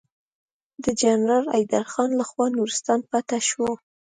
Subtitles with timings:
[0.83, 3.69] د جنرال حيدر خان لخوا نورستان فتحه شو.